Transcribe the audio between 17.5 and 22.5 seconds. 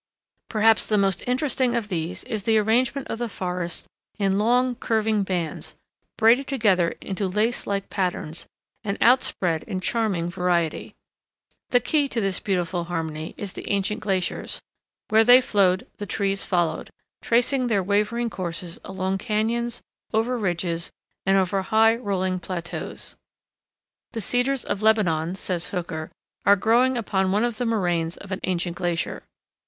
their wavering courses along cañons, over ridges, and over high, rolling